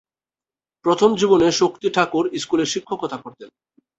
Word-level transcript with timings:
প্রথম 0.85 1.09
জীবনে 1.15 1.47
শক্তি 1.51 1.87
ঠাকুর 1.89 2.25
স্কুলে 2.35 2.65
শিক্ষকতা 2.65 3.17
করতেন। 3.17 3.49